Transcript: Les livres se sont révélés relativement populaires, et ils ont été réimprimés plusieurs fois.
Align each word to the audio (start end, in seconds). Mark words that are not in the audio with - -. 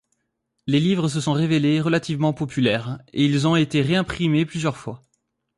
Les 0.65 0.79
livres 0.79 1.09
se 1.09 1.21
sont 1.21 1.33
révélés 1.33 1.79
relativement 1.79 2.33
populaires, 2.33 2.97
et 3.13 3.23
ils 3.23 3.45
ont 3.45 3.55
été 3.55 3.83
réimprimés 3.83 4.47
plusieurs 4.47 4.75
fois. 4.77 5.03